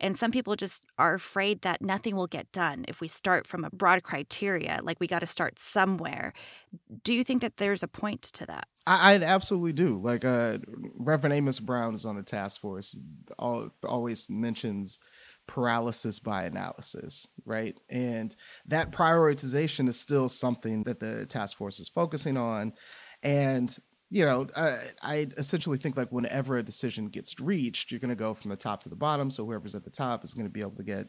And 0.00 0.18
some 0.18 0.30
people 0.30 0.56
just 0.56 0.84
are 0.98 1.14
afraid 1.14 1.62
that 1.62 1.82
nothing 1.82 2.16
will 2.16 2.26
get 2.26 2.50
done 2.52 2.84
if 2.88 3.00
we 3.00 3.08
start 3.08 3.46
from 3.46 3.64
a 3.64 3.70
broad 3.70 4.02
criteria, 4.02 4.80
like 4.82 4.98
we 4.98 5.06
got 5.06 5.18
to 5.20 5.26
start 5.26 5.58
somewhere. 5.58 6.32
Do 7.04 7.12
you 7.12 7.22
think 7.22 7.42
that 7.42 7.58
there's 7.58 7.82
a 7.82 7.88
point 7.88 8.22
to 8.22 8.46
that? 8.46 8.66
I, 8.86 9.14
I 9.14 9.22
absolutely 9.22 9.74
do. 9.74 10.00
Like 10.02 10.24
uh, 10.24 10.58
Reverend 10.96 11.34
Amos 11.34 11.60
Brown 11.60 11.94
is 11.94 12.06
on 12.06 12.16
the 12.16 12.22
task 12.22 12.60
force, 12.60 12.98
all, 13.38 13.70
always 13.84 14.28
mentions 14.30 15.00
paralysis 15.46 16.18
by 16.18 16.44
analysis, 16.44 17.26
right? 17.44 17.76
And 17.88 18.34
that 18.66 18.92
prioritization 18.92 19.88
is 19.88 19.98
still 19.98 20.28
something 20.28 20.84
that 20.84 21.00
the 21.00 21.26
task 21.26 21.56
force 21.56 21.80
is 21.80 21.88
focusing 21.88 22.36
on. 22.36 22.72
And 23.22 23.76
you 24.12 24.24
know, 24.24 24.48
I, 24.56 24.78
I, 25.02 25.26
essentially 25.38 25.78
think 25.78 25.96
like 25.96 26.10
whenever 26.10 26.58
a 26.58 26.64
decision 26.64 27.06
gets 27.06 27.38
reached, 27.38 27.90
you're 27.90 28.00
going 28.00 28.08
to 28.08 28.16
go 28.16 28.34
from 28.34 28.50
the 28.50 28.56
top 28.56 28.80
to 28.82 28.88
the 28.88 28.96
bottom. 28.96 29.30
So 29.30 29.46
whoever's 29.46 29.76
at 29.76 29.84
the 29.84 29.90
top 29.90 30.24
is 30.24 30.34
going 30.34 30.46
to 30.46 30.52
be 30.52 30.60
able 30.60 30.76
to 30.76 30.82
get 30.82 31.06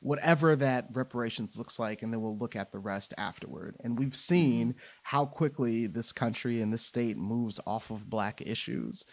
whatever 0.00 0.56
that 0.56 0.88
reparations 0.92 1.56
looks 1.56 1.78
like, 1.78 2.02
and 2.02 2.12
then 2.12 2.20
we'll 2.20 2.36
look 2.36 2.56
at 2.56 2.72
the 2.72 2.80
rest 2.80 3.14
afterward. 3.16 3.76
And 3.84 3.96
we've 3.96 4.16
seen 4.16 4.70
mm-hmm. 4.70 4.78
how 5.04 5.26
quickly 5.26 5.86
this 5.86 6.10
country 6.10 6.60
and 6.60 6.72
this 6.72 6.84
state 6.84 7.16
moves 7.16 7.60
off 7.66 7.90
of 7.90 8.10
black 8.10 8.40
issues. 8.40 9.04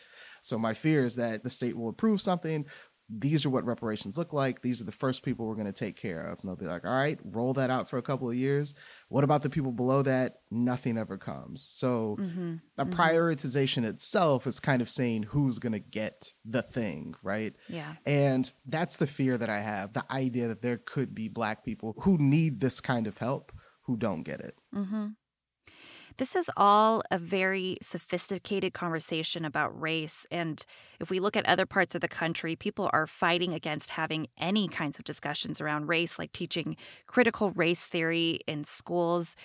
So 0.41 0.57
my 0.57 0.73
fear 0.73 1.05
is 1.05 1.15
that 1.17 1.43
the 1.43 1.49
state 1.49 1.77
will 1.77 1.89
approve 1.89 2.21
something, 2.21 2.65
these 3.09 3.45
are 3.45 3.49
what 3.49 3.65
reparations 3.65 4.17
look 4.17 4.33
like. 4.33 4.61
These 4.61 4.81
are 4.81 4.85
the 4.85 4.91
first 4.91 5.23
people 5.23 5.45
we're 5.45 5.55
going 5.55 5.67
to 5.67 5.71
take 5.73 5.95
care 5.95 6.27
of. 6.27 6.39
And 6.39 6.49
they'll 6.49 6.57
be 6.57 6.65
like, 6.65 6.85
all 6.85 6.91
right, 6.91 7.17
roll 7.23 7.53
that 7.53 7.69
out 7.69 7.89
for 7.89 7.97
a 7.97 8.01
couple 8.01 8.29
of 8.29 8.35
years. 8.35 8.73
What 9.07 9.23
about 9.23 9.43
the 9.43 9.49
people 9.49 9.71
below 9.71 10.01
that? 10.01 10.39
Nothing 10.51 10.97
ever 10.97 11.17
comes. 11.17 11.61
So 11.61 12.17
mm-hmm. 12.19 12.55
a 12.77 12.85
mm-hmm. 12.85 12.99
prioritization 12.99 13.85
itself 13.85 14.45
is 14.45 14.59
kind 14.59 14.81
of 14.81 14.89
saying 14.89 15.23
who's 15.23 15.57
going 15.57 15.73
to 15.73 15.79
get 15.79 16.33
the 16.43 16.61
thing, 16.61 17.15
right? 17.23 17.55
Yeah. 17.69 17.93
And 18.05 18.51
that's 18.65 18.97
the 18.97 19.07
fear 19.07 19.37
that 19.37 19.49
I 19.49 19.61
have 19.61 19.93
the 19.93 20.05
idea 20.11 20.49
that 20.49 20.61
there 20.61 20.77
could 20.77 21.15
be 21.15 21.29
Black 21.29 21.63
people 21.63 21.95
who 22.01 22.17
need 22.17 22.59
this 22.59 22.81
kind 22.81 23.07
of 23.07 23.17
help 23.17 23.51
who 23.83 23.95
don't 23.95 24.23
get 24.23 24.41
it. 24.41 24.55
Mm-hmm. 24.75 25.07
This 26.17 26.35
is 26.35 26.49
all 26.57 27.03
a 27.11 27.19
very 27.19 27.77
sophisticated 27.79 28.73
conversation 28.73 29.45
about 29.45 29.79
race. 29.79 30.25
And 30.31 30.65
if 30.99 31.11
we 31.11 31.19
look 31.19 31.37
at 31.37 31.45
other 31.45 31.67
parts 31.67 31.93
of 31.93 32.01
the 32.01 32.07
country, 32.07 32.55
people 32.55 32.89
are 32.91 33.05
fighting 33.05 33.53
against 33.53 33.91
having 33.91 34.25
any 34.35 34.67
kinds 34.67 34.97
of 34.97 35.05
discussions 35.05 35.61
around 35.61 35.87
race, 35.87 36.17
like 36.17 36.31
teaching 36.31 36.75
critical 37.05 37.51
race 37.51 37.85
theory 37.85 38.39
in 38.47 38.63
schools. 38.63 39.35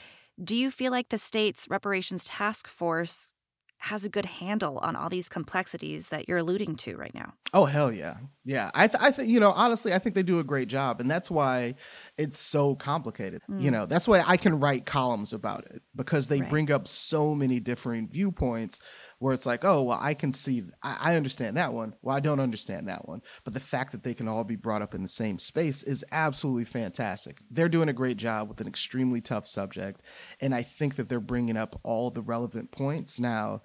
Do 0.42 0.56
you 0.56 0.70
feel 0.70 0.90
like 0.92 1.10
the 1.10 1.18
state's 1.18 1.68
reparations 1.68 2.24
task 2.24 2.66
force 2.66 3.34
has 3.82 4.04
a 4.04 4.08
good 4.08 4.26
handle 4.26 4.78
on 4.78 4.94
all 4.94 5.08
these 5.08 5.28
complexities 5.28 6.06
that 6.08 6.28
you're 6.28 6.38
alluding 6.38 6.76
to 6.76 6.96
right 6.96 7.12
now. 7.14 7.34
Oh 7.52 7.64
hell 7.64 7.92
yeah, 7.92 8.18
yeah. 8.44 8.70
I 8.74 8.86
th- 8.86 9.02
I 9.02 9.10
think 9.10 9.28
you 9.28 9.40
know 9.40 9.50
honestly, 9.50 9.92
I 9.92 9.98
think 9.98 10.14
they 10.14 10.22
do 10.22 10.38
a 10.38 10.44
great 10.44 10.68
job, 10.68 11.00
and 11.00 11.10
that's 11.10 11.28
why 11.28 11.74
it's 12.16 12.38
so 12.38 12.76
complicated. 12.76 13.42
Mm. 13.50 13.60
You 13.60 13.70
know, 13.72 13.86
that's 13.86 14.06
why 14.06 14.22
I 14.24 14.36
can 14.36 14.60
write 14.60 14.86
columns 14.86 15.32
about 15.32 15.66
it 15.66 15.82
because 15.96 16.28
they 16.28 16.40
right. 16.40 16.48
bring 16.48 16.70
up 16.70 16.86
so 16.86 17.34
many 17.34 17.58
different 17.58 18.12
viewpoints. 18.12 18.80
Where 19.18 19.32
it's 19.32 19.46
like, 19.46 19.64
oh 19.64 19.82
well, 19.84 19.98
I 20.02 20.14
can 20.14 20.32
see, 20.32 20.64
I, 20.82 21.12
I 21.12 21.16
understand 21.16 21.56
that 21.56 21.72
one. 21.72 21.94
Well, 22.02 22.16
I 22.16 22.18
don't 22.18 22.40
understand 22.40 22.88
that 22.88 23.06
one. 23.06 23.22
But 23.44 23.54
the 23.54 23.60
fact 23.60 23.92
that 23.92 24.02
they 24.02 24.14
can 24.14 24.26
all 24.26 24.42
be 24.42 24.56
brought 24.56 24.82
up 24.82 24.96
in 24.96 25.02
the 25.02 25.06
same 25.06 25.38
space 25.38 25.84
is 25.84 26.04
absolutely 26.10 26.64
fantastic. 26.64 27.38
They're 27.48 27.68
doing 27.68 27.88
a 27.88 27.92
great 27.92 28.16
job 28.16 28.48
with 28.48 28.60
an 28.60 28.66
extremely 28.66 29.20
tough 29.20 29.46
subject, 29.46 30.02
and 30.40 30.52
I 30.52 30.62
think 30.62 30.96
that 30.96 31.08
they're 31.08 31.20
bringing 31.20 31.56
up 31.56 31.78
all 31.84 32.10
the 32.10 32.22
relevant 32.22 32.72
points 32.72 33.20
now 33.20 33.62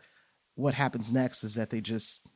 what 0.57 0.73
happens 0.73 1.13
next 1.13 1.43
is 1.43 1.53
that 1.53 1.69
they 1.69 1.81
just 1.81 2.27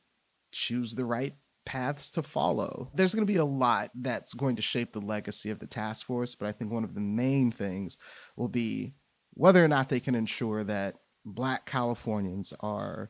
choose 0.52 0.94
the 0.94 1.06
right 1.06 1.34
paths 1.66 2.12
to 2.12 2.22
follow. 2.22 2.92
There's 2.94 3.16
going 3.16 3.26
to 3.26 3.34
be 3.34 3.40
a 3.40 3.46
lot 3.46 3.90
that's 3.96 4.36
going 4.36 4.56
to 4.58 4.62
shape 4.62 4.94
the 4.94 5.02
legacy 5.02 5.50
of 5.50 5.60
the 5.60 5.68
task 5.68 6.06
force, 6.06 6.36
but 6.36 6.48
I 6.48 6.52
think 6.52 6.72
one 6.72 6.84
of 6.84 6.94
the 6.94 7.02
main 7.02 7.52
things 7.52 7.98
will 8.36 8.48
be 8.48 8.94
whether 9.34 9.64
or 9.64 9.68
not 9.68 9.90
they 9.90 10.00
can 10.00 10.14
ensure 10.14 10.64
that 10.64 10.98
black 11.26 11.66
Californians 11.66 12.54
are 12.60 13.10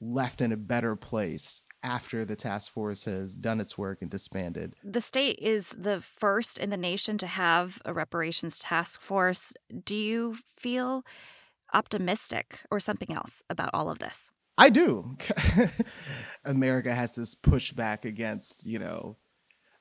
left 0.00 0.42
in 0.42 0.52
a 0.52 0.56
better 0.56 0.96
place 0.96 1.62
after 1.82 2.24
the 2.24 2.36
task 2.36 2.70
force 2.72 3.06
has 3.06 3.34
done 3.34 3.58
its 3.58 3.78
work 3.78 4.02
and 4.02 4.10
disbanded. 4.10 4.74
The 4.84 5.00
state 5.00 5.38
is 5.40 5.70
the 5.70 6.02
first 6.02 6.58
in 6.58 6.68
the 6.68 6.76
nation 6.76 7.16
to 7.18 7.26
have 7.26 7.80
a 7.86 7.94
reparations 7.94 8.58
task 8.58 9.00
force. 9.00 9.54
Do 9.84 9.96
you 9.96 10.38
feel 10.58 11.04
optimistic 11.72 12.60
or 12.70 12.80
something 12.80 13.12
else 13.12 13.42
about 13.48 13.70
all 13.72 13.90
of 13.90 13.98
this? 13.98 14.30
I 14.58 14.68
do. 14.68 15.16
America 16.44 16.94
has 16.94 17.14
this 17.14 17.34
pushback 17.34 18.04
against, 18.04 18.66
you 18.66 18.78
know, 18.78 19.16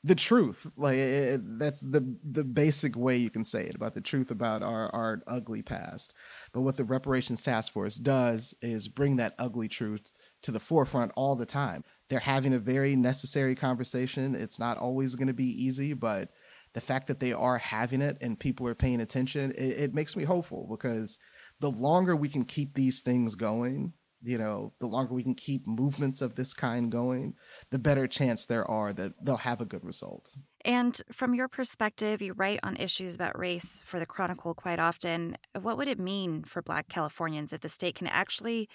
the 0.03 0.15
truth. 0.15 0.67
Like 0.75 0.97
it, 0.97 1.59
that's 1.59 1.81
the 1.81 2.17
the 2.23 2.43
basic 2.43 2.95
way 2.95 3.17
you 3.17 3.29
can 3.29 3.43
say 3.43 3.65
it 3.65 3.75
about 3.75 3.93
the 3.93 4.01
truth 4.01 4.31
about 4.31 4.63
our 4.63 4.93
our 4.95 5.21
ugly 5.27 5.61
past. 5.61 6.13
But 6.53 6.61
what 6.61 6.77
the 6.77 6.83
reparations 6.83 7.43
task 7.43 7.71
force 7.71 7.97
does 7.97 8.55
is 8.61 8.87
bring 8.87 9.17
that 9.17 9.35
ugly 9.37 9.67
truth 9.67 10.11
to 10.43 10.51
the 10.51 10.59
forefront 10.59 11.11
all 11.15 11.35
the 11.35 11.45
time. 11.45 11.83
They're 12.09 12.19
having 12.19 12.53
a 12.53 12.59
very 12.59 12.95
necessary 12.95 13.55
conversation. 13.55 14.35
It's 14.35 14.59
not 14.59 14.77
always 14.77 15.15
going 15.15 15.27
to 15.27 15.33
be 15.33 15.45
easy, 15.45 15.93
but 15.93 16.29
the 16.73 16.81
fact 16.81 17.07
that 17.07 17.19
they 17.19 17.33
are 17.33 17.57
having 17.57 18.01
it 18.01 18.17
and 18.21 18.39
people 18.39 18.67
are 18.67 18.75
paying 18.75 19.01
attention, 19.01 19.51
it, 19.51 19.79
it 19.79 19.93
makes 19.93 20.15
me 20.15 20.23
hopeful 20.23 20.67
because 20.69 21.17
the 21.59 21.69
longer 21.69 22.15
we 22.15 22.29
can 22.29 22.45
keep 22.45 22.73
these 22.73 23.01
things 23.01 23.35
going, 23.35 23.93
you 24.23 24.37
know, 24.37 24.73
the 24.79 24.87
longer 24.87 25.13
we 25.13 25.23
can 25.23 25.35
keep 25.35 25.65
movements 25.67 26.21
of 26.21 26.35
this 26.35 26.53
kind 26.53 26.91
going, 26.91 27.35
the 27.71 27.79
better 27.79 28.07
chance 28.07 28.45
there 28.45 28.69
are 28.69 28.93
that 28.93 29.13
they'll 29.23 29.37
have 29.37 29.61
a 29.61 29.65
good 29.65 29.83
result. 29.83 30.33
And 30.63 31.01
from 31.11 31.33
your 31.33 31.47
perspective, 31.47 32.21
you 32.21 32.33
write 32.33 32.59
on 32.63 32.75
issues 32.77 33.15
about 33.15 33.37
race 33.37 33.81
for 33.83 33.99
the 33.99 34.05
Chronicle 34.05 34.53
quite 34.53 34.79
often. 34.79 35.37
What 35.59 35.77
would 35.77 35.87
it 35.87 35.99
mean 35.99 36.43
for 36.43 36.61
Black 36.61 36.87
Californians 36.87 37.51
if 37.51 37.61
the 37.61 37.69
state 37.69 37.95
can 37.95 38.07
actually 38.07 38.69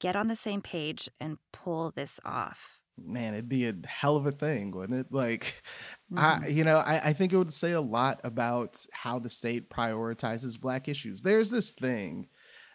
get 0.00 0.14
on 0.14 0.28
the 0.28 0.36
same 0.36 0.62
page 0.62 1.08
and 1.20 1.38
pull 1.52 1.90
this 1.90 2.20
off? 2.24 2.78
Man, 2.98 3.32
it'd 3.32 3.48
be 3.48 3.66
a 3.66 3.74
hell 3.86 4.16
of 4.16 4.26
a 4.26 4.32
thing, 4.32 4.70
wouldn't 4.70 5.00
it? 5.00 5.06
Like, 5.10 5.62
mm-hmm. 6.12 6.18
I, 6.18 6.46
you 6.46 6.62
know, 6.62 6.76
I, 6.76 7.08
I 7.08 7.12
think 7.12 7.32
it 7.32 7.38
would 7.38 7.52
say 7.52 7.72
a 7.72 7.80
lot 7.80 8.20
about 8.22 8.84
how 8.92 9.18
the 9.18 9.30
state 9.30 9.70
prioritizes 9.70 10.60
Black 10.60 10.88
issues. 10.88 11.22
There's 11.22 11.50
this 11.50 11.72
thing 11.72 12.28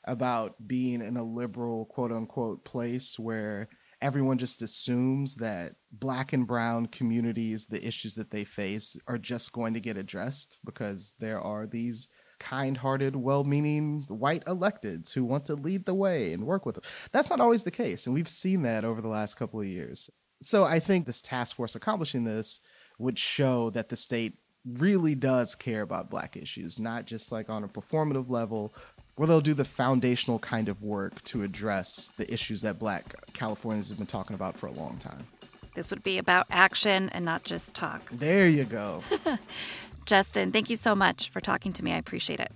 about 0.08 0.56
being 0.68 1.02
in 1.02 1.18
a 1.18 1.24
liberal 1.24 1.86
quote 1.86 2.12
unquote 2.12 2.64
place 2.66 3.20
where 3.20 3.68
everyone 4.02 4.38
just 4.38 4.62
assumes 4.62 5.36
that 5.36 5.74
black 5.92 6.34
and 6.34 6.48
brown 6.48 6.86
communities 6.86 7.66
the 7.66 7.86
issues 7.86 8.16
that 8.16 8.32
they 8.32 8.44
face 8.44 8.96
are 9.08 9.18
just 9.18 9.52
going 9.52 9.74
to 9.74 9.80
get 9.80 9.98
addressed 9.98 10.60
because 10.64 11.16
there 11.20 11.42
are 11.42 11.66
these 11.66 12.10
kind-hearted 12.40 13.16
well-meaning 13.16 14.06
white 14.10 14.46
electeds 14.46 15.14
who 15.14 15.26
want 15.26 15.44
to 15.46 15.56
lead 15.56 15.86
the 15.86 15.96
way 15.96 16.34
and 16.34 16.46
work 16.46 16.68
with 16.68 16.76
them. 16.76 16.84
That's 17.12 17.32
not 17.32 17.40
always 17.40 17.64
the 17.64 17.72
case 17.72 18.06
and 18.06 18.14
we've 18.14 18.30
seen 18.30 18.62
that 18.64 18.86
over 18.86 19.02
the 19.02 19.08
last 19.08 19.36
couple 19.36 19.60
of 19.60 19.66
years. 19.66 20.10
So 20.42 20.64
i 20.64 20.80
think 20.80 21.06
this 21.06 21.22
task 21.22 21.56
force 21.56 21.76
accomplishing 21.76 22.24
this 22.24 22.62
would 23.00 23.18
show 23.18 23.72
that 23.72 23.90
the 23.90 23.96
state 23.96 24.38
really 24.66 25.16
does 25.16 25.56
care 25.56 25.82
about 25.82 26.10
black 26.10 26.36
issues 26.36 26.78
not 26.78 27.06
just 27.06 27.32
like 27.32 27.50
on 27.50 27.64
a 27.64 27.68
performative 27.68 28.30
level 28.30 28.76
where 29.18 29.28
they'll 29.28 29.42
do 29.42 29.54
the 29.54 29.66
foundational 29.66 30.40
kind 30.40 30.70
of 30.70 30.82
work 30.82 31.22
to 31.26 31.44
address 31.44 32.10
the 32.18 32.32
issues 32.32 32.62
that 32.62 32.80
black 32.80 33.14
Californians 33.34 33.90
have 33.90 33.98
been 33.98 34.08
talking 34.08 34.36
about 34.36 34.58
for 34.58 34.68
a 34.68 34.72
long 34.72 34.98
time. 35.00 35.28
This 35.74 35.92
would 35.92 36.04
be 36.04 36.18
about 36.18 36.48
action 36.50 37.10
and 37.10 37.26
not 37.26 37.44
just 37.44 37.76
talk. 37.76 38.10
There 38.12 38.48
you 38.48 38.64
go. 38.64 39.04
Justin, 40.06 40.52
thank 40.52 40.70
you 40.70 40.76
so 40.76 40.96
much 40.96 41.30
for 41.30 41.42
talking 41.42 41.74
to 41.74 41.84
me. 41.84 41.92
I 41.94 41.98
appreciate 41.98 42.40
it. 42.40 42.52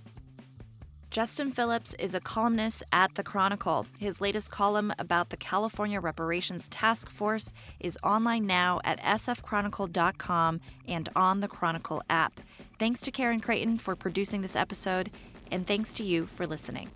Justin 1.10 1.52
Phillips 1.52 1.92
is 1.98 2.14
a 2.14 2.20
columnist 2.20 2.82
at 2.90 3.16
The 3.16 3.22
Chronicle. 3.22 3.86
His 3.98 4.22
latest 4.22 4.50
column 4.50 4.94
about 4.98 5.28
the 5.28 5.36
California 5.36 6.00
Reparations 6.00 6.68
Task 6.68 7.10
Force 7.10 7.52
is 7.78 7.98
online 8.02 8.46
now 8.46 8.80
at 8.82 8.98
sfchronicle.com 9.00 10.60
and 10.88 11.08
on 11.14 11.40
the 11.40 11.48
Chronicle 11.48 12.02
app. 12.08 12.40
Thanks 12.78 13.00
to 13.02 13.10
Karen 13.10 13.40
Creighton 13.40 13.76
for 13.76 13.94
producing 13.94 14.40
this 14.40 14.56
episode 14.56 15.10
and 15.52 15.66
thanks 15.66 15.92
to 15.94 16.02
you 16.02 16.24
for 16.24 16.46
listening. 16.46 16.88